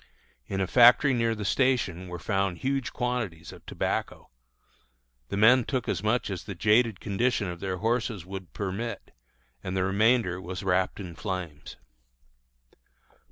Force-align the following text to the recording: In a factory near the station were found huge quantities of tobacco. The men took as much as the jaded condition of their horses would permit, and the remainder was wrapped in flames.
In 0.47 0.59
a 0.61 0.65
factory 0.65 1.13
near 1.13 1.35
the 1.35 1.45
station 1.45 2.07
were 2.07 2.17
found 2.17 2.57
huge 2.57 2.91
quantities 2.91 3.51
of 3.51 3.63
tobacco. 3.67 4.31
The 5.29 5.37
men 5.37 5.63
took 5.63 5.87
as 5.87 6.01
much 6.01 6.31
as 6.31 6.45
the 6.45 6.55
jaded 6.55 6.99
condition 6.99 7.47
of 7.47 7.59
their 7.59 7.77
horses 7.77 8.25
would 8.25 8.51
permit, 8.51 9.11
and 9.63 9.77
the 9.77 9.83
remainder 9.83 10.41
was 10.41 10.63
wrapped 10.63 10.99
in 10.99 11.13
flames. 11.13 11.77